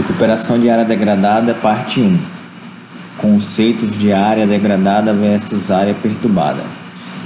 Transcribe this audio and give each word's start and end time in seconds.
Recuperação 0.00 0.58
de 0.58 0.70
área 0.70 0.82
degradada, 0.82 1.52
parte 1.52 2.00
1. 2.00 2.18
Conceitos 3.18 3.98
de 3.98 4.14
área 4.14 4.46
degradada 4.46 5.12
versus 5.12 5.70
área 5.70 5.92
perturbada. 5.92 6.62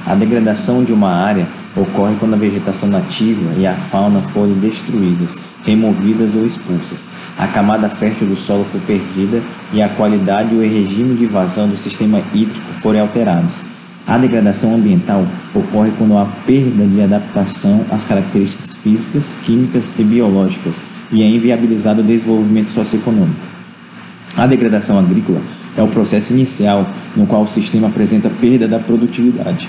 A 0.05 0.13
degradação 0.17 0.83
de 0.83 0.93
uma 0.93 1.13
área 1.13 1.47
ocorre 1.77 2.17
quando 2.19 2.35
a 2.35 2.37
vegetação 2.37 2.89
nativa 2.89 3.53
e 3.57 3.65
a 3.65 3.75
fauna 3.75 4.23
forem 4.23 4.55
destruídas, 4.55 5.39
removidas 5.65 6.35
ou 6.35 6.45
expulsas, 6.45 7.09
a 7.39 7.47
camada 7.47 7.89
fértil 7.89 8.27
do 8.27 8.35
solo 8.35 8.65
for 8.65 8.81
perdida 8.81 9.41
e 9.73 9.81
a 9.81 9.89
qualidade 9.89 10.53
e 10.53 10.59
o 10.59 10.61
regime 10.61 11.15
de 11.15 11.27
vazão 11.27 11.69
do 11.69 11.77
sistema 11.77 12.23
hídrico 12.35 12.73
forem 12.83 13.01
alterados. 13.01 13.63
A 14.05 14.19
degradação 14.19 14.75
ambiental 14.75 15.25
ocorre 15.55 15.93
quando 15.97 16.19
há 16.19 16.27
perda 16.45 16.85
de 16.85 17.01
adaptação 17.01 17.87
às 17.89 18.03
características 18.03 18.73
físicas, 18.73 19.33
químicas 19.45 19.93
e 19.97 20.03
biológicas 20.03 20.83
e 21.13 21.23
é 21.23 21.27
inviabilizado 21.27 22.01
o 22.01 22.05
desenvolvimento 22.05 22.71
socioeconômico. 22.71 23.47
A 24.37 24.47
degradação 24.47 24.99
agrícola 24.99 25.41
é 25.77 25.83
o 25.83 25.89
processo 25.89 26.33
inicial 26.33 26.89
no 27.17 27.27
qual 27.27 27.43
o 27.43 27.49
sistema 27.49 27.89
apresenta 27.89 28.29
perda 28.29 28.67
da 28.67 28.79
produtividade 28.79 29.69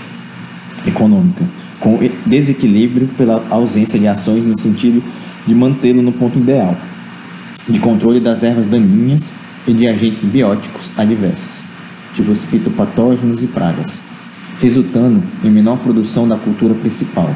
econômica, 0.86 1.46
com 1.80 2.00
desequilíbrio 2.26 3.08
pela 3.18 3.46
ausência 3.50 4.00
de 4.00 4.08
ações 4.08 4.46
no 4.46 4.58
sentido 4.58 5.04
de 5.46 5.54
mantê-lo 5.54 6.02
no 6.02 6.12
ponto 6.12 6.40
ideal, 6.40 6.76
de 7.68 7.80
controle 7.80 8.20
das 8.20 8.44
ervas 8.44 8.66
daninhas 8.66 9.34
e 9.68 9.74
de 9.74 9.88
agentes 9.88 10.24
bióticos 10.24 10.98
adversos, 10.98 11.64
tipo 12.14 12.32
os 12.32 12.44
fitopatógenos 12.44 13.44
e 13.44 13.48
pragas, 13.48 14.02
resultando 14.60 15.24
em 15.44 15.50
menor 15.50 15.78
produção 15.80 16.28
da 16.28 16.38
cultura 16.38 16.74
principal, 16.76 17.36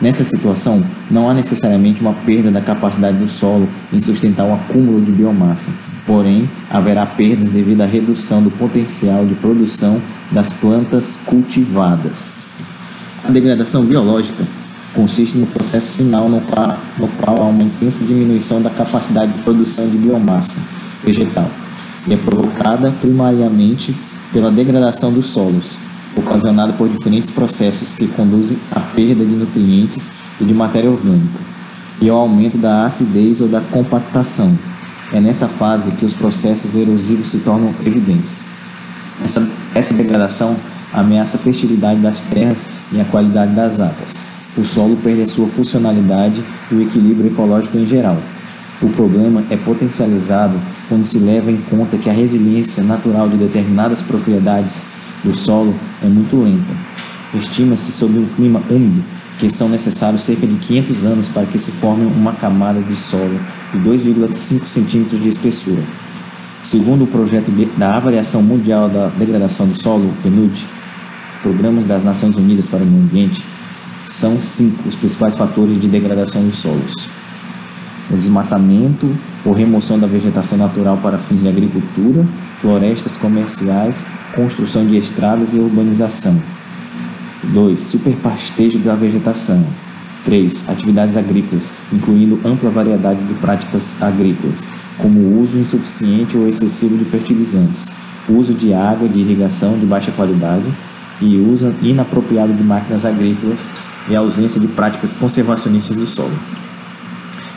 Nessa 0.00 0.22
situação, 0.22 0.82
não 1.10 1.28
há 1.28 1.34
necessariamente 1.34 2.00
uma 2.00 2.12
perda 2.12 2.52
da 2.52 2.60
capacidade 2.60 3.18
do 3.18 3.28
solo 3.28 3.68
em 3.92 3.98
sustentar 3.98 4.46
o 4.46 4.54
acúmulo 4.54 5.00
de 5.00 5.10
biomassa, 5.10 5.70
porém, 6.06 6.48
haverá 6.70 7.04
perdas 7.04 7.50
devido 7.50 7.80
à 7.80 7.86
redução 7.86 8.40
do 8.40 8.50
potencial 8.50 9.26
de 9.26 9.34
produção 9.34 10.00
das 10.30 10.52
plantas 10.52 11.18
cultivadas. 11.26 12.48
A 13.24 13.30
degradação 13.30 13.84
biológica 13.84 14.46
consiste 14.94 15.36
no 15.36 15.46
processo 15.46 15.90
final 15.90 16.28
no 16.28 16.40
qual, 16.42 16.78
no 16.96 17.08
qual 17.08 17.42
há 17.42 17.44
uma 17.46 17.64
intensa 17.64 18.04
diminuição 18.04 18.62
da 18.62 18.70
capacidade 18.70 19.32
de 19.32 19.40
produção 19.40 19.88
de 19.88 19.96
biomassa 19.96 20.60
vegetal 21.04 21.50
e 22.06 22.14
é 22.14 22.16
provocada 22.16 22.92
primariamente 22.92 23.94
pela 24.32 24.50
degradação 24.50 25.12
dos 25.12 25.26
solos, 25.26 25.78
ocasionado 26.18 26.72
por 26.74 26.88
diferentes 26.88 27.30
processos 27.30 27.94
que 27.94 28.06
conduzem 28.08 28.58
à 28.70 28.80
perda 28.80 29.24
de 29.24 29.34
nutrientes 29.34 30.12
e 30.40 30.44
de 30.44 30.52
matéria 30.52 30.90
orgânica, 30.90 31.38
e 32.00 32.08
ao 32.08 32.18
aumento 32.18 32.58
da 32.58 32.86
acidez 32.86 33.40
ou 33.40 33.48
da 33.48 33.60
compactação. 33.60 34.58
É 35.12 35.20
nessa 35.20 35.48
fase 35.48 35.92
que 35.92 36.04
os 36.04 36.12
processos 36.12 36.76
erosivos 36.76 37.28
se 37.28 37.38
tornam 37.38 37.74
evidentes. 37.84 38.46
Essa, 39.24 39.48
essa 39.74 39.94
degradação 39.94 40.56
ameaça 40.92 41.36
a 41.36 41.40
fertilidade 41.40 42.00
das 42.00 42.20
terras 42.20 42.68
e 42.92 43.00
a 43.00 43.04
qualidade 43.04 43.54
das 43.54 43.80
águas. 43.80 44.24
O 44.56 44.64
solo 44.64 44.96
perde 44.96 45.22
a 45.22 45.26
sua 45.26 45.46
funcionalidade 45.46 46.44
e 46.70 46.74
o 46.74 46.82
equilíbrio 46.82 47.30
ecológico 47.30 47.78
em 47.78 47.86
geral. 47.86 48.18
O 48.80 48.88
problema 48.90 49.44
é 49.50 49.56
potencializado 49.56 50.58
quando 50.88 51.04
se 51.04 51.18
leva 51.18 51.50
em 51.50 51.58
conta 51.58 51.98
que 51.98 52.08
a 52.08 52.12
resiliência 52.12 52.82
natural 52.82 53.28
de 53.28 53.36
determinadas 53.36 54.02
propriedades 54.02 54.86
do 55.24 55.34
solo 55.34 55.74
é 56.02 56.06
muito 56.06 56.36
lenta. 56.36 56.74
Estima-se 57.34 57.92
sob 57.92 58.18
um 58.18 58.26
clima 58.26 58.62
úmido 58.70 59.04
que 59.38 59.48
são 59.48 59.68
necessários 59.68 60.22
cerca 60.22 60.46
de 60.46 60.56
500 60.56 61.06
anos 61.06 61.28
para 61.28 61.46
que 61.46 61.58
se 61.58 61.70
forme 61.70 62.04
uma 62.06 62.32
camada 62.32 62.80
de 62.80 62.96
solo 62.96 63.38
de 63.72 63.78
2,5 63.78 64.66
centímetros 64.66 65.22
de 65.22 65.28
espessura. 65.28 65.82
Segundo 66.62 67.04
o 67.04 67.06
projeto 67.06 67.50
da 67.76 67.96
Avaliação 67.96 68.42
Mundial 68.42 68.88
da 68.88 69.08
Degradação 69.08 69.66
do 69.66 69.80
Solo, 69.80 70.12
PNUD, 70.22 70.66
Programas 71.40 71.86
das 71.86 72.02
Nações 72.02 72.36
Unidas 72.36 72.68
para 72.68 72.82
o 72.82 72.86
Meio 72.86 73.04
Ambiente, 73.04 73.46
são 74.04 74.40
cinco 74.42 74.88
os 74.88 74.96
principais 74.96 75.36
fatores 75.36 75.78
de 75.78 75.86
degradação 75.86 76.42
dos 76.42 76.58
solos: 76.58 77.08
o 78.10 78.16
desmatamento 78.16 79.08
por 79.44 79.52
remoção 79.52 79.98
da 79.98 80.06
vegetação 80.06 80.58
natural 80.58 80.96
para 80.98 81.18
fins 81.18 81.42
de 81.42 81.48
agricultura, 81.48 82.26
florestas 82.58 83.16
comerciais, 83.16 84.04
construção 84.34 84.86
de 84.86 84.96
estradas 84.96 85.54
e 85.54 85.58
urbanização. 85.58 86.40
2. 87.44 87.80
Superpastejo 87.80 88.78
da 88.78 88.94
vegetação. 88.94 89.64
3. 90.24 90.68
Atividades 90.68 91.16
agrícolas, 91.16 91.72
incluindo 91.92 92.40
ampla 92.44 92.70
variedade 92.70 93.22
de 93.24 93.34
práticas 93.34 93.96
agrícolas, 94.00 94.68
como 94.98 95.20
o 95.20 95.40
uso 95.40 95.56
insuficiente 95.56 96.36
ou 96.36 96.48
excessivo 96.48 96.96
de 96.96 97.04
fertilizantes, 97.04 97.90
uso 98.28 98.52
de 98.52 98.74
água 98.74 99.08
de 99.08 99.20
irrigação 99.20 99.78
de 99.78 99.86
baixa 99.86 100.10
qualidade 100.12 100.66
e 101.20 101.36
uso 101.36 101.74
inapropriado 101.82 102.52
de 102.52 102.62
máquinas 102.62 103.04
agrícolas 103.04 103.70
e 104.08 104.16
ausência 104.16 104.60
de 104.60 104.68
práticas 104.68 105.12
conservacionistas 105.14 105.96
do 105.96 106.06
solo 106.06 106.36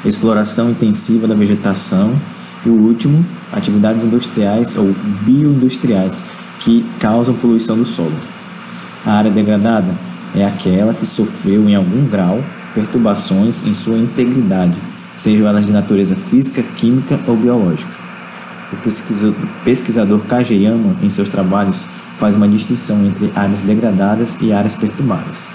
exploração 0.06 0.70
intensiva 0.70 1.28
da 1.28 1.36
vegetação 1.36 2.20
e 2.66 2.70
o 2.70 2.74
último, 2.74 3.26
atividades 3.52 4.04
industriais 4.04 4.76
ou 4.76 4.94
bioindustriais 5.24 6.24
que 6.62 6.86
causam 7.00 7.36
poluição 7.36 7.76
do 7.76 7.86
solo. 7.86 8.16
A 9.06 9.14
área 9.14 9.32
degradada 9.32 9.98
é 10.34 10.46
aquela 10.46 10.94
que 10.94 11.06
sofreu 11.06 11.68
em 11.68 11.76
algum 11.76 12.06
grau 12.06 12.42
perturbações 12.74 13.66
em 13.68 13.74
sua 13.74 13.98
integridade, 13.98 14.78
sejam 15.16 15.48
elas 15.48 15.66
de 15.66 15.74
natureza 15.74 16.16
física, 16.16 16.64
química 16.64 17.20
ou 17.28 17.36
biológica. 17.36 17.92
O 18.72 19.64
pesquisador, 19.66 20.20
Kageyama, 20.22 20.96
em 21.04 21.10
seus 21.10 21.28
trabalhos, 21.28 21.86
faz 22.18 22.36
uma 22.36 22.48
distinção 22.48 23.06
entre 23.06 23.30
áreas 23.36 23.62
degradadas 23.62 24.38
e 24.40 24.54
áreas 24.54 24.76
perturbadas. 24.76 25.50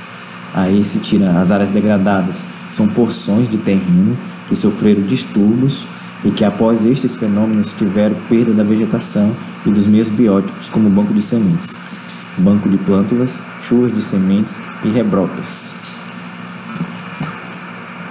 Aí 0.53 0.83
se 0.83 0.99
tira 0.99 1.41
as 1.41 1.51
áreas 1.51 1.71
degradadas, 1.71 2.45
são 2.71 2.87
porções 2.87 3.49
de 3.49 3.57
terreno 3.57 4.19
que 4.49 4.57
sofreram 4.57 5.03
distúrbios 5.03 5.87
e 6.27 6.31
que 6.33 6.45
após 6.45 6.85
estes 6.85 7.15
fenômenos 7.15 7.73
tiveram 7.73 8.17
perda 8.29 8.53
da 8.53 8.65
vegetação 8.65 9.33
e 9.65 9.71
dos 9.71 9.87
meios 9.87 10.11
bióticos, 10.11 10.69
como 10.69 10.91
banco 10.91 11.15
de 11.15 11.23
sementes, 11.23 11.73
banco 12.37 12.69
de 12.69 12.77
plântulas, 12.79 13.41
chuvas 13.63 13.95
de 13.95 14.03
sementes 14.03 14.61
e 14.83 14.89
rebrotas, 14.89 15.73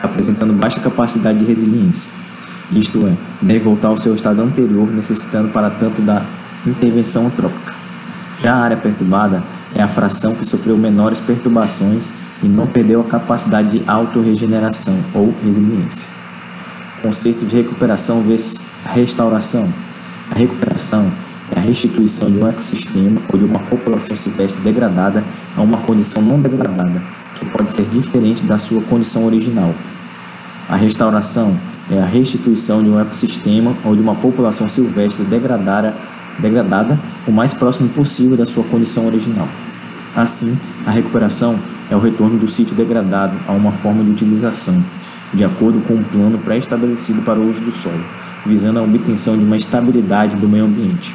apresentando 0.01 0.53
baixa 0.53 0.79
capacidade 0.79 1.39
de 1.39 1.45
resiliência. 1.45 2.09
Isto 2.71 3.05
é, 3.05 3.17
deve 3.41 3.59
voltar 3.59 3.89
ao 3.89 3.97
seu 3.97 4.15
estado 4.15 4.41
anterior, 4.41 4.89
necessitando 4.89 5.49
para 5.49 5.69
tanto 5.69 6.01
da 6.01 6.25
intervenção 6.65 7.27
antrópica. 7.27 7.73
Já 8.41 8.53
a 8.53 8.63
área 8.63 8.77
perturbada 8.77 9.43
é 9.75 9.83
a 9.83 9.89
fração 9.89 10.33
que 10.33 10.45
sofreu 10.45 10.77
menores 10.77 11.19
perturbações 11.19 12.13
e 12.41 12.47
não 12.47 12.65
perdeu 12.65 13.01
a 13.01 13.03
capacidade 13.03 13.77
de 13.77 13.89
autorregeneração 13.89 14.95
ou 15.13 15.33
resiliência 15.43 16.24
conceito 17.05 17.45
de 17.45 17.55
recuperação 17.55 18.23
versus 18.23 18.59
restauração. 18.83 19.71
A 20.31 20.39
recuperação 20.39 21.11
é 21.55 21.59
a 21.59 21.61
restituição 21.61 22.31
de 22.31 22.39
um 22.39 22.47
ecossistema 22.47 23.21
ou 23.31 23.37
de 23.37 23.45
uma 23.45 23.59
população 23.59 24.15
silvestre 24.15 24.63
degradada 24.63 25.23
a 25.55 25.61
uma 25.61 25.77
condição 25.79 26.23
não 26.23 26.41
degradada, 26.41 26.99
que 27.35 27.45
pode 27.45 27.69
ser 27.69 27.85
diferente 27.89 28.41
da 28.41 28.57
sua 28.57 28.81
condição 28.81 29.23
original. 29.23 29.75
A 30.67 30.75
restauração 30.75 31.55
é 31.91 32.01
a 32.01 32.05
restituição 32.05 32.83
de 32.83 32.89
um 32.89 32.99
ecossistema 32.99 33.77
ou 33.85 33.95
de 33.95 34.01
uma 34.01 34.15
população 34.15 34.67
silvestre 34.67 35.25
degradada, 35.25 35.95
degradada 36.39 36.99
o 37.27 37.31
mais 37.31 37.53
próximo 37.53 37.87
possível 37.89 38.35
da 38.35 38.47
sua 38.47 38.63
condição 38.63 39.05
original. 39.05 39.47
Assim, 40.15 40.57
a 40.87 40.89
recuperação 40.89 41.59
é 41.87 41.95
o 41.95 41.99
retorno 41.99 42.39
do 42.39 42.47
sítio 42.47 42.75
degradado 42.75 43.37
a 43.47 43.51
uma 43.51 43.73
forma 43.73 44.03
de 44.03 44.09
utilização, 44.09 44.83
de 45.33 45.43
acordo 45.43 45.81
com 45.81 45.95
um 45.95 46.03
plano 46.03 46.37
pré-estabelecido 46.39 47.21
para 47.21 47.39
o 47.39 47.49
uso 47.49 47.61
do 47.61 47.71
solo, 47.71 48.03
visando 48.45 48.79
a 48.79 48.83
obtenção 48.83 49.37
de 49.37 49.43
uma 49.43 49.57
estabilidade 49.57 50.37
do 50.37 50.47
meio 50.47 50.65
ambiente. 50.65 51.13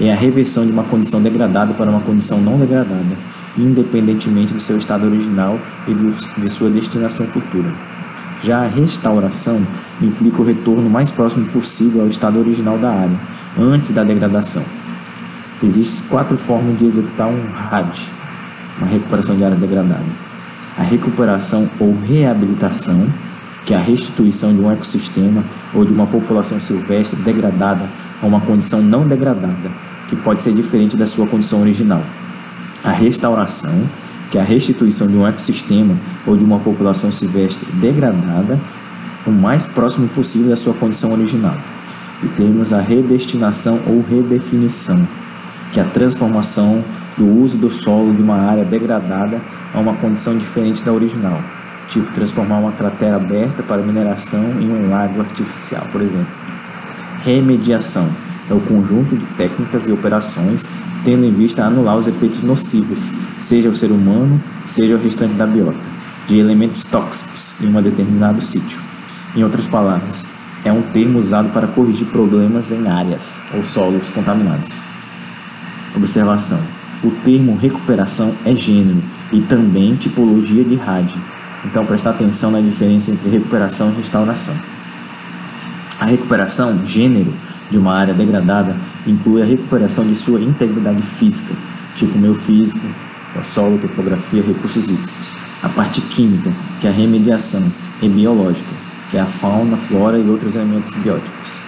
É 0.00 0.12
a 0.12 0.16
reversão 0.16 0.66
de 0.66 0.72
uma 0.72 0.84
condição 0.84 1.22
degradada 1.22 1.72
para 1.74 1.90
uma 1.90 2.00
condição 2.00 2.40
não 2.40 2.58
degradada, 2.58 3.16
independentemente 3.56 4.52
do 4.52 4.60
seu 4.60 4.76
estado 4.76 5.06
original 5.06 5.58
e 5.88 5.94
de 6.40 6.50
sua 6.50 6.68
destinação 6.68 7.26
futura. 7.26 7.72
Já 8.42 8.58
a 8.58 8.68
restauração 8.68 9.66
implica 10.00 10.42
o 10.42 10.44
retorno 10.44 10.90
mais 10.90 11.10
próximo 11.10 11.46
possível 11.46 12.02
ao 12.02 12.08
estado 12.08 12.38
original 12.38 12.76
da 12.76 12.90
área, 12.90 13.18
antes 13.58 13.90
da 13.90 14.04
degradação. 14.04 14.62
Existem 15.62 16.08
quatro 16.08 16.36
formas 16.36 16.78
de 16.78 16.84
executar 16.84 17.28
um 17.28 17.50
RAD, 17.50 17.98
uma 18.78 18.86
recuperação 18.86 19.34
de 19.36 19.44
área 19.44 19.56
degradada. 19.56 20.04
A 20.76 20.82
recuperação 20.82 21.68
ou 21.80 21.96
reabilitação, 21.98 23.06
que 23.66 23.74
é 23.74 23.76
a 23.76 23.80
restituição 23.80 24.54
de 24.54 24.62
um 24.62 24.70
ecossistema 24.70 25.44
ou 25.74 25.84
de 25.84 25.92
uma 25.92 26.06
população 26.06 26.58
silvestre 26.60 27.20
degradada 27.20 27.90
a 28.22 28.26
uma 28.26 28.40
condição 28.40 28.80
não 28.80 29.06
degradada, 29.06 29.70
que 30.08 30.14
pode 30.14 30.40
ser 30.40 30.54
diferente 30.54 30.96
da 30.96 31.06
sua 31.06 31.26
condição 31.26 31.60
original. 31.60 32.02
A 32.82 32.92
restauração, 32.92 33.84
que 34.30 34.38
é 34.38 34.40
a 34.40 34.44
restituição 34.44 35.08
de 35.08 35.16
um 35.16 35.26
ecossistema 35.26 35.98
ou 36.24 36.36
de 36.36 36.44
uma 36.44 36.60
população 36.60 37.10
silvestre 37.10 37.70
degradada 37.72 38.58
o 39.26 39.30
mais 39.32 39.66
próximo 39.66 40.06
possível 40.08 40.48
da 40.48 40.56
sua 40.56 40.72
condição 40.72 41.12
original. 41.12 41.56
E 42.22 42.28
temos 42.28 42.72
a 42.72 42.80
redestinação 42.80 43.80
ou 43.86 44.00
redefinição, 44.00 45.06
que 45.72 45.80
é 45.80 45.82
a 45.82 45.86
transformação 45.86 46.84
do 47.18 47.26
uso 47.26 47.58
do 47.58 47.70
solo 47.72 48.14
de 48.14 48.22
uma 48.22 48.36
área 48.36 48.64
degradada 48.64 49.40
a 49.74 49.80
uma 49.80 49.94
condição 49.94 50.38
diferente 50.38 50.84
da 50.84 50.92
original, 50.92 51.42
tipo 51.88 52.12
transformar 52.12 52.58
uma 52.58 52.72
cratera 52.72 53.16
aberta 53.16 53.62
para 53.62 53.82
mineração 53.82 54.42
em 54.60 54.70
um 54.70 54.90
lago 54.90 55.20
artificial, 55.20 55.86
por 55.92 56.00
exemplo. 56.00 56.34
Remediação 57.22 58.08
é 58.48 58.54
o 58.54 58.60
conjunto 58.60 59.16
de 59.16 59.26
técnicas 59.36 59.88
e 59.88 59.92
operações 59.92 60.68
tendo 61.06 61.24
em 61.24 61.32
vista 61.32 61.64
anular 61.64 61.96
os 61.96 62.08
efeitos 62.08 62.42
nocivos, 62.42 63.12
seja 63.38 63.68
o 63.68 63.74
ser 63.74 63.92
humano, 63.92 64.42
seja 64.64 64.96
o 64.96 64.98
restante 64.98 65.34
da 65.34 65.46
biota, 65.46 65.78
de 66.26 66.36
elementos 66.36 66.84
tóxicos 66.84 67.54
em 67.60 67.68
um 67.68 67.80
determinado 67.80 68.40
sítio. 68.40 68.80
Em 69.36 69.44
outras 69.44 69.66
palavras, 69.66 70.26
é 70.64 70.72
um 70.72 70.82
termo 70.82 71.20
usado 71.20 71.50
para 71.50 71.68
corrigir 71.68 72.08
problemas 72.08 72.72
em 72.72 72.88
áreas 72.88 73.40
ou 73.54 73.62
solos 73.62 74.10
contaminados. 74.10 74.82
Observação: 75.94 76.58
o 77.04 77.10
termo 77.22 77.56
recuperação 77.56 78.34
é 78.44 78.56
gênero 78.56 79.00
e 79.30 79.40
também 79.42 79.94
tipologia 79.94 80.64
de 80.64 80.74
RAD. 80.74 81.14
Então, 81.64 81.84
prestar 81.84 82.10
atenção 82.10 82.50
na 82.50 82.60
diferença 82.60 83.10
entre 83.10 83.28
recuperação 83.28 83.90
e 83.90 83.96
restauração. 83.96 84.54
A 85.98 86.04
recuperação, 86.04 86.84
gênero, 86.84 87.32
de 87.70 87.78
uma 87.78 87.94
área 87.94 88.14
degradada 88.14 88.76
inclui 89.06 89.42
a 89.42 89.44
recuperação 89.44 90.04
de 90.04 90.14
sua 90.14 90.40
integridade 90.40 91.02
física, 91.02 91.54
tipo 91.94 92.18
meio 92.18 92.34
físico, 92.34 92.86
solo, 93.42 93.78
topografia, 93.78 94.42
recursos 94.42 94.90
hídricos. 94.90 95.34
A 95.62 95.68
parte 95.68 96.00
química, 96.00 96.52
que 96.80 96.86
é 96.86 96.90
a 96.90 96.92
remediação, 96.92 97.70
e 98.00 98.08
biológica, 98.08 98.70
que 99.10 99.16
é 99.16 99.20
a 99.20 99.26
fauna, 99.26 99.76
flora 99.76 100.18
e 100.18 100.28
outros 100.28 100.54
elementos 100.54 100.94
bióticos. 100.94 101.58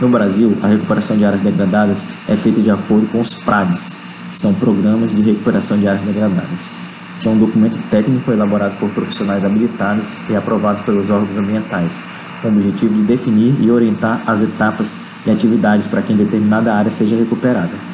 No 0.00 0.08
Brasil, 0.08 0.56
a 0.62 0.66
recuperação 0.66 1.16
de 1.16 1.24
áreas 1.24 1.40
degradadas 1.40 2.06
é 2.26 2.36
feita 2.36 2.60
de 2.60 2.70
acordo 2.70 3.06
com 3.08 3.20
os 3.20 3.34
PRADs, 3.34 3.96
que 4.30 4.38
são 4.38 4.54
Programas 4.54 5.14
de 5.14 5.22
Recuperação 5.22 5.78
de 5.78 5.86
Áreas 5.86 6.02
Degradadas, 6.02 6.70
que 7.20 7.28
é 7.28 7.30
um 7.30 7.38
documento 7.38 7.78
técnico 7.90 8.32
elaborado 8.32 8.76
por 8.78 8.90
profissionais 8.90 9.44
habilitados 9.44 10.18
e 10.28 10.34
aprovados 10.34 10.82
pelos 10.82 11.10
órgãos 11.10 11.36
ambientais, 11.36 12.00
com 12.40 12.48
o 12.48 12.52
objetivo 12.52 12.94
de 12.94 13.02
definir 13.02 13.54
e 13.60 13.70
orientar 13.70 14.22
as 14.26 14.42
etapas 14.42 14.98
e 15.26 15.30
atividades 15.30 15.86
para 15.86 16.02
que 16.02 16.14
determinada 16.14 16.74
área 16.74 16.90
seja 16.90 17.14
recuperada. 17.14 17.90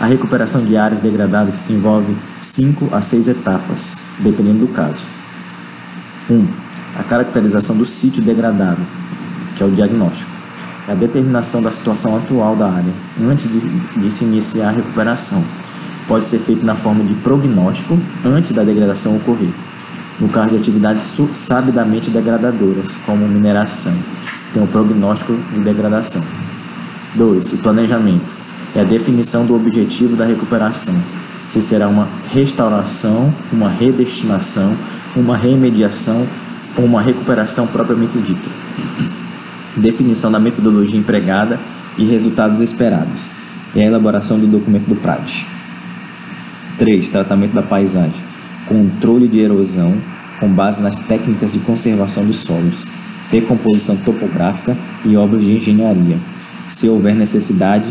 A 0.00 0.06
recuperação 0.06 0.64
de 0.64 0.76
áreas 0.76 1.00
degradadas 1.00 1.62
envolve 1.70 2.16
5 2.40 2.88
a 2.92 3.00
6 3.00 3.28
etapas, 3.28 4.02
dependendo 4.18 4.66
do 4.66 4.68
caso. 4.68 5.06
1. 6.28 6.34
Um, 6.34 6.48
a 6.98 7.02
caracterização 7.02 7.76
do 7.76 7.86
sítio 7.86 8.22
degradado, 8.22 8.80
que 9.54 9.62
é 9.62 9.66
o 9.66 9.70
diagnóstico. 9.70 10.30
É 10.88 10.92
a 10.92 10.94
determinação 10.94 11.62
da 11.62 11.70
situação 11.70 12.16
atual 12.16 12.56
da 12.56 12.68
área, 12.68 12.92
antes 13.20 13.48
de, 13.48 13.60
de 14.00 14.10
se 14.10 14.24
iniciar 14.24 14.70
a 14.70 14.72
recuperação. 14.72 15.44
Pode 16.06 16.24
ser 16.24 16.38
feito 16.38 16.64
na 16.64 16.74
forma 16.74 17.04
de 17.04 17.14
prognóstico, 17.14 17.98
antes 18.24 18.52
da 18.52 18.64
degradação 18.64 19.16
ocorrer 19.16 19.50
no 20.22 20.28
caso 20.28 20.50
de 20.50 20.56
atividades 20.56 21.18
sabidamente 21.34 22.08
degradadoras, 22.08 22.96
como 22.98 23.26
mineração. 23.26 23.92
Tem 24.54 24.62
o 24.62 24.66
prognóstico 24.68 25.36
de 25.52 25.60
degradação. 25.60 26.22
2. 27.16 27.54
O 27.54 27.58
planejamento 27.58 28.32
é 28.74 28.80
a 28.80 28.84
definição 28.84 29.44
do 29.44 29.54
objetivo 29.54 30.14
da 30.14 30.24
recuperação, 30.24 30.94
se 31.48 31.60
será 31.60 31.88
uma 31.88 32.08
restauração, 32.32 33.34
uma 33.52 33.68
redestinação, 33.68 34.76
uma 35.16 35.36
remediação 35.36 36.26
ou 36.76 36.84
uma 36.84 37.02
recuperação 37.02 37.66
propriamente 37.66 38.18
dita. 38.18 38.48
Definição 39.76 40.30
da 40.30 40.38
metodologia 40.38 40.98
empregada 40.98 41.58
e 41.98 42.04
resultados 42.04 42.60
esperados. 42.60 43.28
É 43.74 43.82
a 43.82 43.86
elaboração 43.86 44.38
do 44.38 44.46
documento 44.46 44.86
do 44.86 44.94
PRAD. 44.94 45.46
3. 46.82 47.08
Tratamento 47.08 47.52
da 47.52 47.62
paisagem 47.62 48.32
controle 48.66 49.28
de 49.28 49.38
erosão 49.38 49.94
com 50.40 50.48
base 50.48 50.82
nas 50.82 50.98
técnicas 50.98 51.52
de 51.52 51.60
conservação 51.60 52.24
dos 52.24 52.38
solos, 52.38 52.88
recomposição 53.30 53.96
topográfica 53.96 54.76
e 55.04 55.16
obras 55.16 55.44
de 55.44 55.52
engenharia, 55.52 56.18
se 56.68 56.88
houver 56.88 57.14
necessidade 57.14 57.88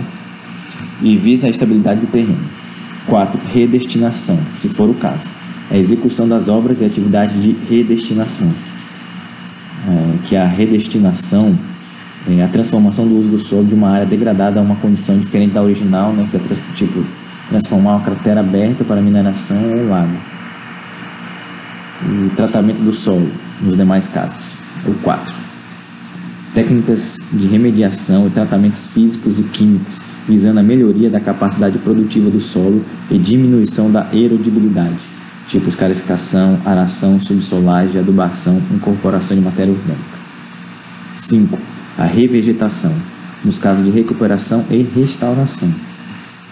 e 1.02 1.16
visa 1.16 1.48
a 1.48 1.50
estabilidade 1.50 2.02
do 2.02 2.08
terreno. 2.08 2.44
4. 3.08 3.42
Redestinação, 3.48 4.38
se 4.54 4.68
for 4.68 4.90
o 4.90 4.94
caso. 4.94 5.30
A 5.70 5.78
execução 5.78 6.28
das 6.28 6.50
obras 6.50 6.82
e 6.82 6.86
atividades 6.86 7.42
de 7.42 7.56
redestinação. 7.70 8.52
É, 9.88 10.18
que 10.26 10.36
a 10.36 10.46
redestinação 10.46 11.58
é 12.30 12.44
a 12.44 12.48
transformação 12.50 13.08
do 13.08 13.18
uso 13.18 13.30
do 13.30 13.40
solo 13.40 13.66
de 13.66 13.74
uma 13.74 13.90
área 13.90 14.06
degradada 14.06 14.60
a 14.60 14.64
uma 14.64 14.76
condição 14.76 15.18
diferente 15.18 15.54
da 15.54 15.64
original, 15.64 16.12
né, 16.12 16.28
que 16.30 16.36
é 16.36 16.40
tipo 16.76 17.06
transformar 17.52 17.98
uma 17.98 18.02
cratera 18.02 18.40
aberta 18.40 18.86
para 18.86 19.02
mineração 19.02 19.62
ou 19.62 19.90
lago 19.90 20.16
e 22.02 22.30
tratamento 22.30 22.82
do 22.82 22.94
solo 22.94 23.30
nos 23.62 23.76
demais 23.76 24.08
casos. 24.08 24.62
O 24.88 24.94
4. 25.04 25.36
Técnicas 26.56 27.18
de 27.32 27.48
remediação 27.48 28.26
e 28.28 28.30
tratamentos 28.30 28.86
físicos 28.86 29.38
e 29.40 29.44
químicos 29.44 30.02
visando 30.26 30.62
a 30.62 30.64
melhoria 30.64 31.10
da 31.10 31.20
capacidade 31.20 31.78
produtiva 31.80 32.30
do 32.30 32.40
solo 32.40 32.86
e 33.10 33.18
diminuição 33.18 33.92
da 33.92 34.08
erodibilidade, 34.14 35.00
tipo 35.46 35.68
escarificação, 35.68 36.58
aração, 36.64 37.20
subsolagem, 37.20 38.00
adubação, 38.00 38.62
incorporação 38.72 39.36
de 39.36 39.44
matéria 39.44 39.74
orgânica. 39.74 40.20
5. 41.16 41.60
A 41.98 42.06
revegetação, 42.06 42.94
nos 43.44 43.58
casos 43.58 43.84
de 43.84 43.92
recuperação 43.92 44.66
e 44.70 44.82
restauração. 44.84 45.91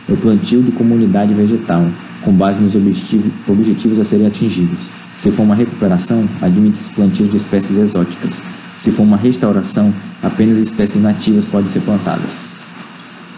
O 0.09 0.17
plantio 0.17 0.63
de 0.63 0.71
comunidade 0.71 1.33
vegetal, 1.33 1.87
com 2.23 2.33
base 2.33 2.59
nos 2.59 2.75
objetivos 2.75 3.99
a 3.99 4.03
serem 4.03 4.25
atingidos, 4.25 4.89
se 5.15 5.29
for 5.29 5.43
uma 5.43 5.53
recuperação, 5.53 6.27
admite-se 6.41 6.89
plantios 6.89 7.29
de 7.29 7.37
espécies 7.37 7.77
exóticas. 7.77 8.41
Se 8.77 8.91
for 8.91 9.03
uma 9.03 9.17
restauração, 9.17 9.93
apenas 10.23 10.57
espécies 10.57 11.01
nativas 11.01 11.45
podem 11.45 11.67
ser 11.67 11.81
plantadas. 11.81 12.55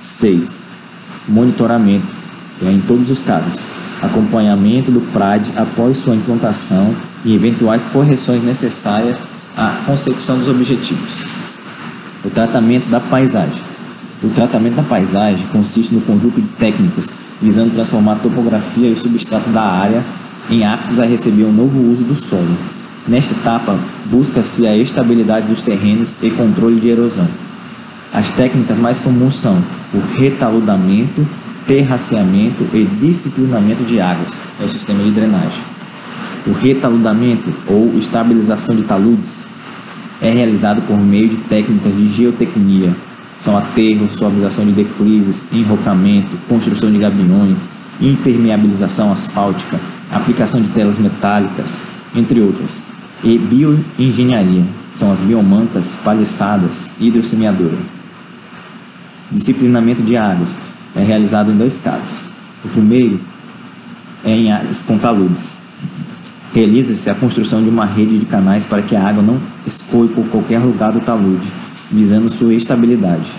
6. 0.01 0.69
Monitoramento, 1.27 2.07
é 2.61 2.71
em 2.71 2.79
todos 2.81 3.09
os 3.09 3.21
casos. 3.21 3.65
Acompanhamento 4.01 4.91
do 4.91 5.01
PRAD 5.11 5.51
após 5.55 5.97
sua 5.97 6.15
implantação 6.15 6.95
e 7.25 7.35
eventuais 7.35 7.85
correções 7.85 8.43
necessárias 8.43 9.25
à 9.57 9.81
consecução 9.85 10.37
dos 10.37 10.47
objetivos. 10.47 11.25
O 12.23 12.29
tratamento 12.29 12.87
da 12.87 12.99
paisagem. 12.99 13.70
O 14.23 14.29
tratamento 14.29 14.75
da 14.75 14.83
paisagem 14.83 15.47
consiste 15.47 15.95
no 15.95 16.01
conjunto 16.01 16.39
de 16.39 16.47
técnicas 16.49 17.11
visando 17.41 17.73
transformar 17.73 18.13
a 18.13 18.19
topografia 18.19 18.87
e 18.87 18.91
o 18.91 18.97
substrato 18.97 19.49
da 19.49 19.63
área 19.63 20.05
em 20.47 20.63
aptos 20.63 20.99
a 20.99 21.05
receber 21.05 21.43
um 21.45 21.51
novo 21.51 21.81
uso 21.89 22.03
do 22.03 22.15
solo. 22.15 22.55
Nesta 23.07 23.33
etapa, 23.33 23.79
busca-se 24.11 24.67
a 24.67 24.77
estabilidade 24.77 25.47
dos 25.47 25.63
terrenos 25.63 26.15
e 26.21 26.29
controle 26.29 26.79
de 26.79 26.89
erosão. 26.89 27.27
As 28.13 28.29
técnicas 28.29 28.77
mais 28.77 28.99
comuns 28.99 29.35
são 29.35 29.63
o 29.91 29.99
retaludamento, 30.19 31.27
terraceamento 31.65 32.67
e 32.73 32.85
disciplinamento 32.85 33.83
de 33.83 33.99
águas, 33.99 34.39
é 34.59 34.63
o 34.63 34.69
sistema 34.69 35.03
de 35.03 35.11
drenagem. 35.11 35.63
O 36.45 36.51
retaludamento 36.51 37.51
ou 37.67 37.97
estabilização 37.97 38.75
de 38.75 38.83
taludes 38.83 39.47
é 40.21 40.29
realizado 40.29 40.83
por 40.83 40.97
meio 40.97 41.29
de 41.29 41.37
técnicas 41.37 41.95
de 41.95 42.07
geotecnia, 42.09 42.95
são 43.41 43.57
aterro, 43.57 44.07
suavização 44.07 44.63
de 44.67 44.71
declives, 44.71 45.47
enrocamento, 45.51 46.37
construção 46.47 46.91
de 46.91 46.99
gabiões, 46.99 47.67
impermeabilização 47.99 49.11
asfáltica, 49.11 49.79
aplicação 50.11 50.61
de 50.61 50.67
telas 50.67 50.99
metálicas, 50.99 51.81
entre 52.15 52.39
outras. 52.39 52.85
E 53.23 53.39
bioengenharia, 53.39 54.63
são 54.91 55.11
as 55.11 55.19
biomantas, 55.19 55.95
paliçadas, 55.95 56.87
hidrossemeadora. 56.99 57.79
Disciplinamento 59.31 60.03
de 60.03 60.15
águas 60.15 60.55
é 60.95 61.01
realizado 61.01 61.51
em 61.51 61.57
dois 61.57 61.79
casos. 61.79 62.27
O 62.63 62.67
primeiro 62.67 63.19
é 64.23 64.35
em 64.35 64.51
áreas 64.51 64.83
com 64.83 64.99
taludes. 64.99 65.57
Realiza-se 66.53 67.09
a 67.09 67.15
construção 67.15 67.63
de 67.63 67.69
uma 67.69 67.85
rede 67.85 68.19
de 68.19 68.25
canais 68.27 68.67
para 68.67 68.83
que 68.83 68.95
a 68.95 69.03
água 69.03 69.23
não 69.23 69.41
escoe 69.65 70.09
por 70.09 70.27
qualquer 70.27 70.59
lugar 70.59 70.91
do 70.91 70.99
talude, 70.99 71.47
visando 71.91 72.29
sua 72.29 72.53
estabilidade. 72.53 73.29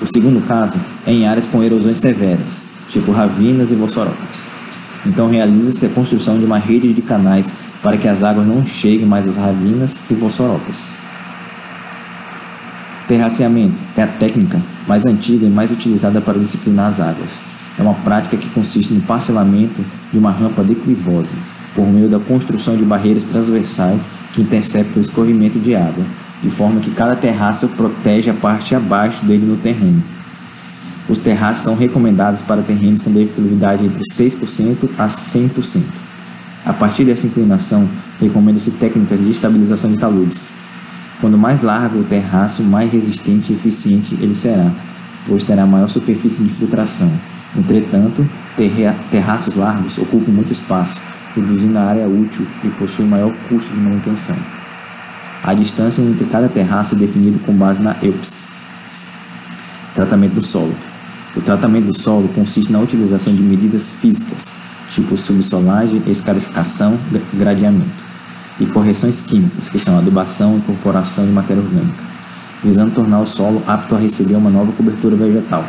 O 0.00 0.06
segundo 0.06 0.44
caso 0.46 0.78
é 1.06 1.12
em 1.12 1.26
áreas 1.26 1.46
com 1.46 1.62
erosões 1.62 1.98
severas, 1.98 2.62
tipo 2.88 3.12
ravinas 3.12 3.70
e 3.70 3.74
vossorópolis. 3.74 4.46
Então 5.06 5.28
realiza-se 5.28 5.86
a 5.86 5.88
construção 5.88 6.38
de 6.38 6.44
uma 6.44 6.58
rede 6.58 6.92
de 6.92 7.02
canais 7.02 7.46
para 7.82 7.96
que 7.96 8.06
as 8.06 8.22
águas 8.22 8.46
não 8.46 8.64
cheguem 8.64 9.06
mais 9.06 9.26
às 9.26 9.36
ravinas 9.36 10.00
e 10.10 10.14
vossorópolis. 10.14 10.96
Terraceamento 13.08 13.82
é 13.96 14.02
a 14.02 14.06
técnica 14.06 14.60
mais 14.86 15.04
antiga 15.04 15.46
e 15.46 15.50
mais 15.50 15.70
utilizada 15.70 16.20
para 16.20 16.38
disciplinar 16.38 16.88
as 16.88 17.00
águas. 17.00 17.44
É 17.78 17.82
uma 17.82 17.94
prática 17.94 18.36
que 18.36 18.48
consiste 18.50 18.92
no 18.92 19.00
parcelamento 19.00 19.84
de 20.12 20.18
uma 20.18 20.30
rampa 20.30 20.62
declivosa, 20.62 21.34
por 21.74 21.86
meio 21.86 22.08
da 22.08 22.20
construção 22.20 22.76
de 22.76 22.84
barreiras 22.84 23.24
transversais 23.24 24.06
que 24.32 24.42
interceptam 24.42 24.98
o 24.98 25.00
escorrimento 25.00 25.58
de 25.58 25.74
água, 25.74 26.04
de 26.42 26.50
forma 26.50 26.80
que 26.80 26.90
cada 26.90 27.14
terraço 27.14 27.68
protege 27.68 28.28
a 28.28 28.34
parte 28.34 28.74
abaixo 28.74 29.24
dele 29.24 29.46
no 29.46 29.56
terreno. 29.56 30.02
Os 31.08 31.18
terraços 31.18 31.62
são 31.64 31.74
recomendados 31.76 32.42
para 32.42 32.62
terrenos 32.62 33.00
com 33.00 33.12
declividade 33.12 33.84
entre 33.84 34.02
6% 34.12 34.88
a 34.98 35.08
100%. 35.08 35.82
A 36.64 36.72
partir 36.72 37.04
dessa 37.04 37.26
inclinação, 37.26 37.88
recomenda-se 38.20 38.70
técnicas 38.72 39.20
de 39.20 39.30
estabilização 39.30 39.90
de 39.90 39.98
taludes. 39.98 40.50
Quando 41.20 41.36
mais 41.36 41.60
largo 41.60 42.00
o 42.00 42.04
terraço, 42.04 42.62
mais 42.62 42.90
resistente 42.90 43.52
e 43.52 43.56
eficiente 43.56 44.16
ele 44.20 44.34
será, 44.34 44.70
pois 45.26 45.44
terá 45.44 45.66
maior 45.66 45.88
superfície 45.88 46.42
de 46.42 46.50
filtração. 46.50 47.10
Entretanto, 47.56 48.28
terraços 49.10 49.54
largos 49.54 49.98
ocupam 49.98 50.32
muito 50.32 50.52
espaço, 50.52 51.00
reduzindo 51.34 51.78
a 51.78 51.82
área 51.82 52.08
útil 52.08 52.46
e 52.64 52.68
possuem 52.68 53.08
maior 53.08 53.32
custo 53.48 53.72
de 53.72 53.80
manutenção. 53.80 54.36
A 55.44 55.54
distância 55.54 56.00
entre 56.00 56.24
cada 56.26 56.48
terraço 56.48 56.94
é 56.94 56.98
definida 56.98 57.36
com 57.40 57.52
base 57.52 57.82
na 57.82 57.96
EUPS. 58.00 58.46
Tratamento 59.92 60.34
do 60.34 60.42
solo. 60.42 60.72
O 61.34 61.40
tratamento 61.40 61.86
do 61.86 61.98
solo 61.98 62.28
consiste 62.28 62.70
na 62.70 62.78
utilização 62.78 63.34
de 63.34 63.42
medidas 63.42 63.90
físicas, 63.90 64.54
tipo 64.88 65.16
subsolagem, 65.16 66.00
escarificação, 66.06 66.96
gradeamento, 67.34 68.04
e 68.60 68.66
correções 68.66 69.20
químicas, 69.20 69.68
que 69.68 69.80
são 69.80 69.98
adubação 69.98 70.54
e 70.54 70.58
incorporação 70.58 71.26
de 71.26 71.32
matéria 71.32 71.60
orgânica, 71.60 72.04
visando 72.62 72.94
tornar 72.94 73.18
o 73.18 73.26
solo 73.26 73.64
apto 73.66 73.96
a 73.96 73.98
receber 73.98 74.36
uma 74.36 74.50
nova 74.50 74.70
cobertura 74.70 75.16
vegetal. 75.16 75.68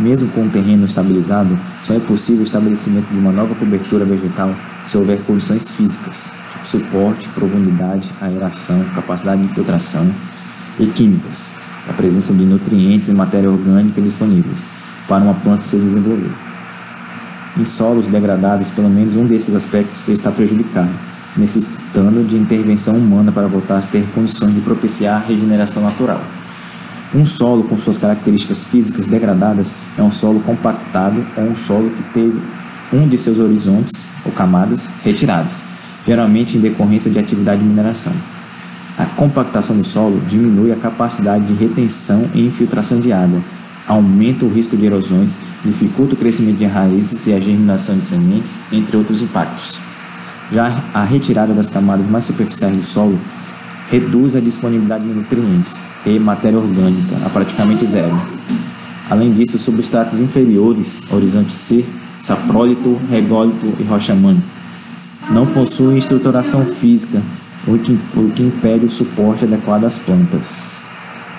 Mesmo 0.00 0.30
com 0.30 0.46
o 0.46 0.50
terreno 0.50 0.84
estabilizado, 0.84 1.56
só 1.80 1.94
é 1.94 2.00
possível 2.00 2.40
o 2.40 2.44
estabelecimento 2.44 3.12
de 3.12 3.20
uma 3.20 3.30
nova 3.30 3.54
cobertura 3.54 4.04
vegetal 4.04 4.52
se 4.82 4.98
houver 4.98 5.22
condições 5.22 5.70
físicas, 5.70 6.32
suporte, 6.64 7.28
profundidade, 7.28 8.10
aeração, 8.20 8.84
capacidade 8.94 9.42
de 9.42 9.46
infiltração, 9.50 10.10
e 10.78 10.86
químicas, 10.86 11.54
a 11.88 11.92
presença 11.92 12.32
de 12.32 12.44
nutrientes 12.44 13.08
e 13.08 13.14
matéria 13.14 13.50
orgânica 13.50 14.00
disponíveis 14.00 14.70
para 15.06 15.22
uma 15.22 15.34
planta 15.34 15.60
se 15.60 15.76
desenvolver. 15.76 16.32
Em 17.56 17.64
solos 17.64 18.08
degradados, 18.08 18.70
pelo 18.70 18.88
menos 18.88 19.14
um 19.14 19.26
desses 19.26 19.54
aspectos 19.54 20.08
está 20.08 20.30
prejudicado, 20.32 20.90
necessitando 21.36 22.24
de 22.24 22.36
intervenção 22.36 22.94
humana 22.94 23.30
para 23.30 23.46
voltar 23.46 23.78
a 23.78 23.82
ter 23.82 24.04
condições 24.12 24.54
de 24.54 24.60
propiciar 24.60 25.16
a 25.16 25.26
regeneração 25.26 25.82
natural. 25.82 26.22
Um 27.14 27.24
solo 27.24 27.62
com 27.64 27.78
suas 27.78 27.96
características 27.96 28.64
físicas 28.64 29.06
degradadas 29.06 29.72
é 29.96 30.02
um 30.02 30.10
solo 30.10 30.40
compactado 30.40 31.24
ou 31.36 31.44
um 31.44 31.54
solo 31.54 31.90
que 31.90 32.02
teve 32.12 32.42
um 32.92 33.06
de 33.06 33.16
seus 33.16 33.38
horizontes 33.38 34.08
ou 34.24 34.32
camadas 34.32 34.88
retirados, 35.04 35.62
geralmente 36.06 36.56
em 36.56 36.60
decorrência 36.60 37.10
de 37.10 37.18
atividade 37.18 37.60
de 37.62 37.66
mineração. 37.66 38.12
A 38.96 39.06
compactação 39.06 39.76
do 39.76 39.84
solo 39.84 40.20
diminui 40.26 40.70
a 40.70 40.76
capacidade 40.76 41.46
de 41.46 41.54
retenção 41.54 42.30
e 42.32 42.46
infiltração 42.46 43.00
de 43.00 43.12
água, 43.12 43.42
aumenta 43.86 44.44
o 44.44 44.48
risco 44.48 44.76
de 44.76 44.86
erosões, 44.86 45.36
dificulta 45.64 46.14
o 46.14 46.18
crescimento 46.18 46.58
de 46.58 46.64
raízes 46.64 47.26
e 47.26 47.32
a 47.32 47.40
germinação 47.40 47.98
de 47.98 48.04
sementes, 48.04 48.60
entre 48.72 48.96
outros 48.96 49.22
impactos. 49.22 49.80
Já 50.52 50.84
a 50.92 51.02
retirada 51.02 51.52
das 51.52 51.70
camadas 51.70 52.06
mais 52.06 52.24
superficiais 52.24 52.76
do 52.76 52.84
solo 52.84 53.18
reduz 53.90 54.36
a 54.36 54.40
disponibilidade 54.40 55.06
de 55.06 55.12
nutrientes 55.12 55.84
e 56.06 56.18
matéria 56.18 56.58
orgânica 56.58 57.16
a 57.24 57.28
praticamente 57.28 57.84
zero. 57.84 58.16
Além 59.10 59.32
disso, 59.32 59.56
os 59.56 59.62
substratos 59.62 60.20
inferiores, 60.20 61.06
horizonte 61.10 61.52
C, 61.52 61.84
saprólito, 62.22 62.98
rególito 63.10 63.74
e 63.78 63.82
rocha-mãe, 63.82 64.42
não 65.30 65.46
possuem 65.46 65.96
estruturação 65.96 66.66
física 66.66 67.22
o 67.66 67.78
que, 67.78 67.98
o 68.14 68.30
que 68.30 68.42
impede 68.42 68.84
o 68.84 68.90
suporte 68.90 69.44
adequado 69.44 69.84
às 69.84 69.98
plantas. 69.98 70.82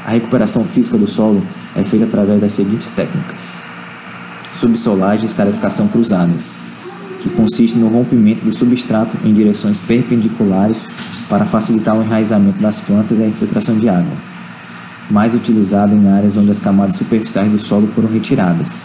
A 0.06 0.12
recuperação 0.12 0.64
física 0.64 0.98
do 0.98 1.08
solo 1.08 1.46
é 1.76 1.84
feita 1.84 2.06
através 2.06 2.40
das 2.40 2.54
seguintes 2.54 2.90
técnicas: 2.90 3.62
subsolagem 4.54 5.24
e 5.24 5.28
escarificação 5.28 5.88
cruzadas, 5.88 6.58
que 7.20 7.30
consiste 7.30 7.78
no 7.78 7.90
rompimento 7.90 8.44
do 8.44 8.56
substrato 8.56 9.18
em 9.24 9.34
direções 9.34 9.80
perpendiculares 9.80 10.88
para 11.30 11.46
facilitar 11.46 11.98
o 11.98 12.04
enraizamento 12.04 12.60
das 12.60 12.82
plantas 12.82 13.18
e 13.20 13.24
a 13.24 13.28
infiltração 13.28 13.78
de 13.78 13.90
água, 13.90 14.14
mais 15.10 15.34
utilizada 15.36 15.94
em 15.94 16.08
áreas 16.10 16.38
onde 16.38 16.52
as 16.52 16.60
camadas 16.60 16.98
superficiais 16.98 17.50
do 17.50 17.60
solo 17.60 17.88
foram 17.88 18.10
retiradas, 18.10 18.84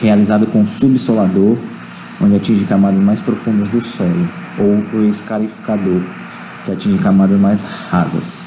realizada 0.00 0.46
com 0.46 0.66
subsolador, 0.66 1.56
onde 2.20 2.36
atinge 2.36 2.64
camadas 2.64 3.00
mais 3.00 3.20
profundas 3.20 3.68
do 3.68 3.80
solo, 3.80 4.28
ou 4.58 4.98
o 4.98 5.04
escarificador, 5.04 6.00
que 6.64 6.72
atinge 6.72 6.98
camadas 6.98 7.38
mais 7.38 7.62
rasas. 7.62 8.46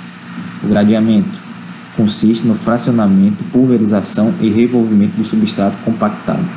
O 0.63 0.67
gradeamento 0.67 1.39
consiste 1.95 2.47
no 2.47 2.55
fracionamento, 2.55 3.43
pulverização 3.45 4.33
e 4.39 4.49
revolvimento 4.49 5.17
do 5.17 5.23
substrato 5.23 5.77
compactado, 5.79 6.47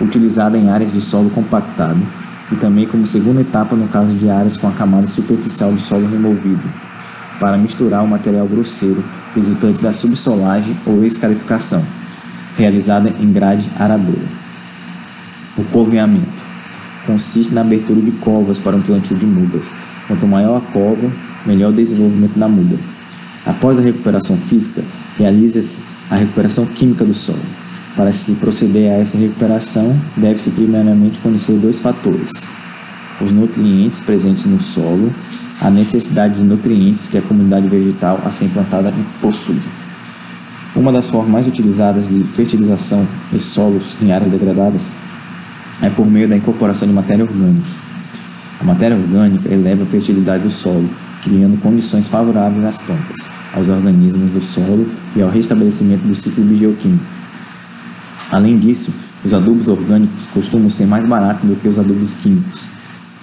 utilizado 0.00 0.56
em 0.56 0.70
áreas 0.70 0.92
de 0.92 1.00
solo 1.00 1.28
compactado 1.30 2.00
e 2.52 2.56
também 2.56 2.86
como 2.86 3.06
segunda 3.06 3.40
etapa 3.40 3.74
no 3.74 3.88
caso 3.88 4.14
de 4.14 4.30
áreas 4.30 4.56
com 4.56 4.68
a 4.68 4.72
camada 4.72 5.06
superficial 5.06 5.72
do 5.72 5.80
solo 5.80 6.06
removido, 6.06 6.62
para 7.40 7.58
misturar 7.58 8.04
o 8.04 8.08
material 8.08 8.46
grosseiro 8.46 9.04
resultante 9.34 9.82
da 9.82 9.92
subsolagem 9.92 10.76
ou 10.86 11.04
escarificação, 11.04 11.84
realizada 12.56 13.10
em 13.20 13.30
grade 13.32 13.70
aradora. 13.78 14.46
O 15.58 15.64
coveamento 15.64 16.45
consiste 17.06 17.54
na 17.54 17.60
abertura 17.60 18.00
de 18.00 18.12
covas 18.12 18.58
para 18.58 18.76
um 18.76 18.82
plantio 18.82 19.16
de 19.16 19.24
mudas, 19.24 19.72
Quanto 20.06 20.26
maior 20.26 20.58
a 20.58 20.60
cova, 20.60 21.10
melhor 21.44 21.72
o 21.72 21.76
desenvolvimento 21.76 22.38
da 22.38 22.46
muda. 22.46 22.78
Após 23.44 23.76
a 23.76 23.80
recuperação 23.80 24.36
física, 24.36 24.84
realiza-se 25.16 25.80
a 26.08 26.16
recuperação 26.16 26.64
química 26.64 27.04
do 27.04 27.12
solo. 27.12 27.42
Para 27.96 28.12
se 28.12 28.32
proceder 28.34 28.90
a 28.92 28.98
essa 28.98 29.16
recuperação, 29.16 30.00
deve-se 30.16 30.50
primeiramente 30.50 31.18
conhecer 31.18 31.54
dois 31.58 31.80
fatores: 31.80 32.30
os 33.20 33.32
nutrientes 33.32 33.98
presentes 33.98 34.44
no 34.44 34.60
solo, 34.60 35.12
a 35.60 35.70
necessidade 35.70 36.36
de 36.36 36.44
nutrientes 36.44 37.08
que 37.08 37.18
a 37.18 37.22
comunidade 37.22 37.68
vegetal 37.68 38.20
a 38.24 38.30
ser 38.30 38.44
implantada 38.44 38.94
possui. 39.20 39.60
Uma 40.74 40.92
das 40.92 41.10
formas 41.10 41.30
mais 41.30 41.46
utilizadas 41.48 42.06
de 42.06 42.22
fertilização 42.24 43.08
em 43.32 43.38
solos 43.38 43.96
em 44.00 44.12
áreas 44.12 44.30
degradadas 44.30 44.92
é 45.82 45.90
por 45.90 46.06
meio 46.06 46.28
da 46.28 46.36
incorporação 46.36 46.88
de 46.88 46.94
matéria 46.94 47.24
orgânica. 47.24 47.66
A 48.60 48.64
matéria 48.64 48.96
orgânica 48.96 49.52
eleva 49.52 49.82
a 49.82 49.86
fertilidade 49.86 50.42
do 50.42 50.50
solo, 50.50 50.88
criando 51.22 51.60
condições 51.60 52.08
favoráveis 52.08 52.64
às 52.64 52.78
plantas, 52.78 53.30
aos 53.54 53.68
organismos 53.68 54.30
do 54.30 54.40
solo 54.40 54.88
e 55.14 55.20
ao 55.20 55.28
restabelecimento 55.28 56.06
do 56.06 56.14
ciclo 56.14 56.44
bioquímico. 56.44 57.04
Além 58.30 58.58
disso, 58.58 58.92
os 59.24 59.34
adubos 59.34 59.68
orgânicos 59.68 60.26
costumam 60.26 60.70
ser 60.70 60.86
mais 60.86 61.06
baratos 61.06 61.48
do 61.48 61.56
que 61.56 61.68
os 61.68 61.78
adubos 61.78 62.14
químicos. 62.14 62.68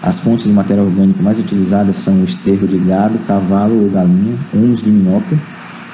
As 0.01 0.19
fontes 0.19 0.45
de 0.45 0.53
matéria 0.53 0.83
orgânica 0.83 1.23
mais 1.23 1.39
utilizadas 1.39 1.95
são 1.95 2.21
o 2.21 2.23
esterro 2.25 2.67
de 2.67 2.77
gado, 2.77 3.17
cavalo 3.19 3.83
ou 3.83 3.89
galinha, 3.89 4.37
humus 4.53 4.81
de 4.81 4.91
minhoca, 4.91 5.39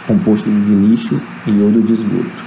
composto 0.07 0.49
de 0.49 0.73
lixo 0.73 1.21
e 1.45 1.51
iodo 1.51 1.81
de 1.83 1.93
esgoto. 1.93 2.43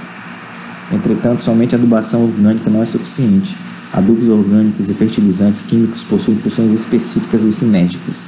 Entretanto, 0.91 1.41
somente 1.41 1.73
a 1.73 1.77
adubação 1.77 2.25
orgânica 2.25 2.69
não 2.69 2.81
é 2.81 2.85
suficiente, 2.85 3.55
Adubos 3.93 4.27
orgânicos 4.27 4.89
e 4.89 4.93
fertilizantes 4.95 5.61
químicos 5.61 6.03
possuem 6.03 6.35
funções 6.37 6.71
específicas 6.71 7.43
e 7.43 7.51
sinérgicas. 7.51 8.25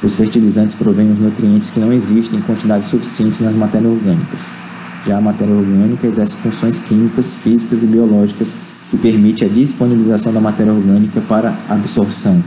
Os 0.00 0.14
fertilizantes 0.14 0.76
provêm 0.76 1.10
os 1.10 1.18
nutrientes 1.18 1.72
que 1.72 1.80
não 1.80 1.92
existem 1.92 2.38
em 2.38 2.42
quantidades 2.42 2.88
suficientes 2.88 3.40
nas 3.40 3.52
matérias 3.52 3.90
orgânicas. 3.90 4.52
Já 5.04 5.18
a 5.18 5.20
matéria 5.20 5.54
orgânica 5.54 6.06
exerce 6.06 6.36
funções 6.36 6.78
químicas, 6.78 7.34
físicas 7.34 7.82
e 7.82 7.86
biológicas 7.86 8.54
que 8.90 8.96
permite 8.96 9.44
a 9.44 9.48
disponibilização 9.48 10.32
da 10.32 10.40
matéria 10.40 10.72
orgânica 10.72 11.20
para 11.20 11.58
absorção 11.68 12.40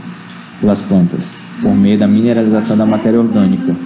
pelas 0.58 0.80
plantas, 0.80 1.34
por 1.60 1.74
meio 1.74 1.98
da 1.98 2.06
mineralização 2.06 2.74
da 2.74 2.86
matéria 2.86 3.20
orgânica. 3.20 3.76